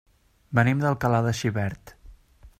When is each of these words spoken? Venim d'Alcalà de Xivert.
Venim 0.59 0.81
d'Alcalà 0.85 1.21
de 1.29 1.35
Xivert. 1.43 1.95